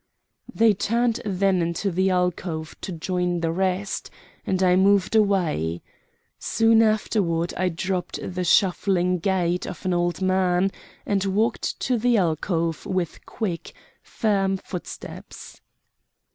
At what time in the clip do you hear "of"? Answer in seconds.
9.67-9.85